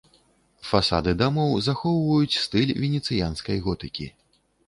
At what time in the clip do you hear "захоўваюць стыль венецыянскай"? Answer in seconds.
1.67-3.57